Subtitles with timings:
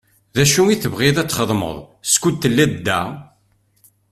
[0.35, 1.77] D acu i tebɣiḍ ad txedmeḍ
[2.13, 3.01] skud telliḍ da?